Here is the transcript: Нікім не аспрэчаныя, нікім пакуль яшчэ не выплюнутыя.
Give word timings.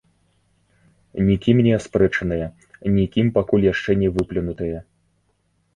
Нікім 1.27 1.57
не 1.69 1.73
аспрэчаныя, 1.79 2.47
нікім 2.97 3.25
пакуль 3.37 3.69
яшчэ 3.73 3.91
не 4.03 4.09
выплюнутыя. 4.19 4.79